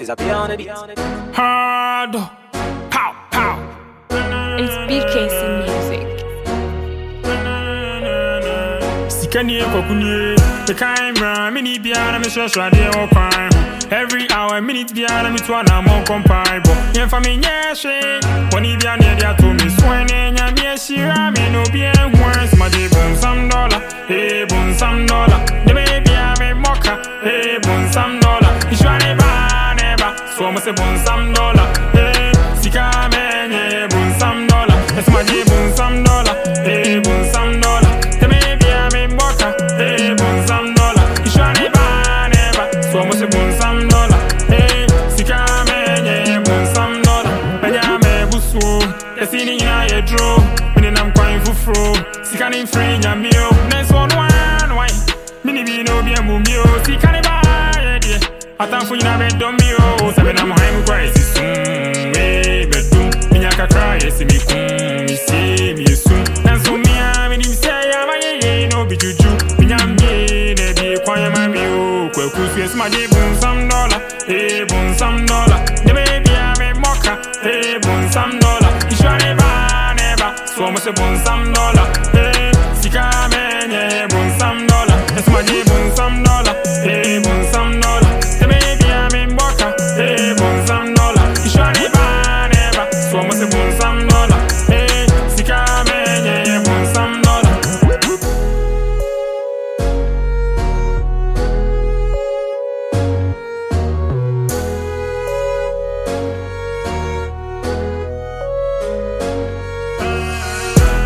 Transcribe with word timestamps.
Is 0.00 0.08
a 0.08 0.16
piano 0.16 0.56
beat. 0.56 0.68
Hard. 0.70 2.12
Pow, 2.90 3.12
pow. 3.30 3.58
It's 4.56 4.74
BKC 4.88 5.40
Music. 5.60 6.06
Sika 9.10 9.42
nie 9.42 9.60
kokunie. 9.60 10.36
The 10.66 10.74
kind 10.74 11.18
bra, 11.18 11.50
mini 11.50 11.78
biara 11.78 12.18
me 12.18 12.26
hwɛ 12.26 12.48
hwɛ 12.48 12.70
adeɛ 12.70 12.90
wɔ 12.94 13.08
kwan 13.10 13.52
ho. 13.52 13.60
Every 13.90 14.30
hour, 14.30 14.60
minute 14.62 14.94
biara 14.94 15.30
me 15.30 15.38
to 15.38 15.52
ana 15.54 15.82
mo 15.82 16.02
kompai 16.04 16.62
bo. 16.64 16.72
Yɛmfa 16.94 17.20
me 17.22 17.36
nyɛ 17.36 17.74
hwe. 17.76 18.20
Bɔne 18.50 18.80
bia 18.80 18.96
ne 18.96 19.14
de 19.18 19.26
ato 19.28 19.52
me 19.52 19.68
so 19.68 19.86
ne 20.08 20.32
nyame 20.32 20.64
ahyira 20.72 21.30
me 21.36 21.50
no 21.50 21.62
bi 21.72 21.80
ehu 21.92 22.24
asma 22.40 22.70
de 22.70 22.88
bonsam 22.88 23.50
dollar. 23.50 23.59
Eh 23.59 23.59
se 30.60 30.72
bonsam 30.72 31.32
dollar. 31.32 31.68
Eh 31.94 32.32
sika 32.60 33.08
me 33.12 33.48
nye 33.48 33.88
bom 33.88 34.08
sam 34.18 34.46
dollar. 34.46 34.78
Asma 34.98 35.22
de 35.22 35.44
bonsam 35.50 36.04
dollar. 36.04 36.36
Eh 36.66 37.00
bonsam 37.04 37.60
dollar. 37.60 37.92
De 38.20 38.26
me 38.28 38.56
bia 38.60 38.88
me 38.92 39.06
moka. 39.08 39.48
Eh 39.78 40.14
bom 40.18 40.36
sam 40.46 40.74
dollar. 40.74 41.06
Ishwa 41.24 41.52
ne 41.58 41.68
ba 41.74 42.28
ne 42.32 42.42
ba. 42.56 42.64
So 42.90 43.04
mo 43.04 43.12
se 43.12 43.26
bom 43.26 43.48
sam 43.58 43.88
dollar. 43.88 44.20
Eh 44.50 44.86
sika 45.16 45.38
me 45.68 45.78
nye 46.06 46.40
bom 46.44 46.64
sam 46.74 47.02
dollar. 47.02 47.34
Benya 47.62 47.98
me 48.02 48.26
busu. 48.30 48.60
Yesi 49.18 49.44
ni 49.44 49.56
nyina 49.56 49.84
ye 49.90 50.02
dro. 50.02 50.30
Mene 50.74 50.90
nam 50.90 51.12
kwan 51.12 51.40
fufuro. 51.44 51.96
Sika 52.22 52.50
ne 52.50 52.62
mfiri 52.64 52.98
nyamio. 52.98 53.46
Nenso 53.70 53.96
ono 53.96 54.20
an 54.20 54.49
Atamfo 58.70 58.94
nyina 58.96 59.18
bɛ 59.18 59.28
dɔm 59.40 59.54
mi 59.58 59.68
o. 59.74 60.12
Sɛ 60.14 60.22
bɛ 60.22 60.32
nam 60.38 60.50
han 60.52 60.74
mu 60.74 60.82
kora 60.86 61.02
esi 61.02 61.22
bɛdum. 62.70 63.06
Minya 63.32 63.50
kakra 63.58 63.98
yɛsi 63.98 64.24
mi. 64.30 64.38
Mi 65.08 65.16
sie 65.26 65.74
mi 65.74 65.84
esum. 65.90 66.22
Nanso 66.44 66.78
mia 66.78 67.28
mi 67.28 67.36
nim 67.38 67.50
sɛ 67.50 67.72
yaba 67.90 68.14
ye 68.22 68.30
ye 68.42 68.68
no 68.68 68.84
bi 68.84 68.94
juju. 68.94 69.30
Mie 69.58 69.66
na 69.66 69.76
bi 69.96 70.86
kwan 71.04 71.18
yɛ 71.18 71.28
ma 71.34 71.48
mi 71.48 71.66
o. 71.66 72.08
Kwaku 72.14 72.42
su 72.54 72.60
esum 72.62 72.80
ade 72.86 73.10
bun 73.10 73.34
sam 73.40 73.68
dɔla. 73.68 73.98
Ee 74.28 74.64
bonsam 74.70 75.26
dɔla. 75.26 75.56
Ne 75.84 75.92
bɛ 75.92 76.04
bia 76.24 76.54
mi 76.60 76.68
mɔka. 76.80 77.12
Ee 77.42 77.76
bonsam 77.82 78.30
ne 78.38 79.34
ne 79.98 80.14
ba. 80.20 80.28
So 80.46 80.62
ɔmo 80.62 80.78
se 80.78 80.92
bonsam 80.92 81.52
dɔla. 81.52 81.84
Ee 82.14 82.52
sika 82.80 83.10
mɛ 83.32 83.42
nyɛ 83.66 84.06
bonsam 84.12 84.56
dɔla. 84.68 84.96
Esum 85.18 85.34
ade 85.34 85.64
bonsam 85.66 86.12
dɔla. 86.19 86.19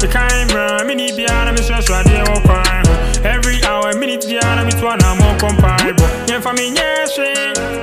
The 0.05 0.11
kind 0.13 0.51
bra, 0.53 0.85
biara 0.85 1.51
me 1.57 1.61
hwɛ 1.65 1.81
hwɛ 1.81 1.97
adeɛ 2.05 2.25
wɔ 2.29 2.37
kwan 2.45 2.85
ho 2.85 2.93
Every 3.25 3.65
hour, 3.65 3.95
minute 3.97 4.27
biara 4.29 4.63
me 4.63 4.71
to 4.73 4.87
ana 4.87 5.15
mo 5.17 5.33
comparable 5.41 6.05
Yɛmfa 6.29 6.53
me 6.59 6.77
nyɛ 6.77 7.09
hwe 7.09 7.33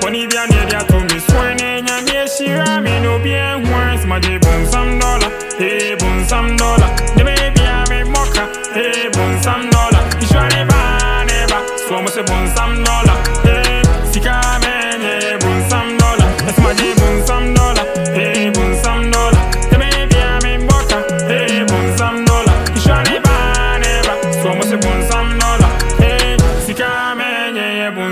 Bɔne 0.02 0.30
bia 0.30 0.46
ne 0.46 0.56
ɛde 0.62 0.76
ato 0.82 1.00
me 1.00 1.18
so 1.18 1.42
ne 1.58 1.82
nyame 1.82 2.14
ahyira 2.22 2.80
me 2.84 3.00
na 3.00 3.16
obi 3.16 3.34
ahu 3.34 3.66
asɛm 3.66 4.14
agye 4.14 4.38
bonsam 4.38 5.02
dɔla 5.02 5.30
Ee 5.60 5.96
bonsam 5.98 6.46
dɔla 6.60 6.88
De 7.18 7.24
me 7.24 7.34
bia 7.56 7.86
me 7.90 8.04
mmɔka 8.06 8.44
Ee 8.78 9.10
bonsam 9.10 9.62
dɔla 9.74 10.00
Nhyira 10.22 10.46
ne 10.54 10.62
ba 10.70 11.26
ne 11.26 11.46
ba 11.50 11.58
So 11.76 11.98
ɔmo 11.98 12.10
sɛ 12.14 12.22
bonsam 12.30 12.86
dɔla 12.86 13.31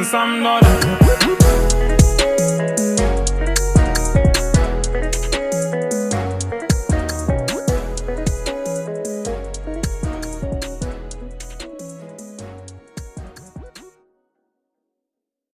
some 0.09 0.41
nut. 0.41 1.88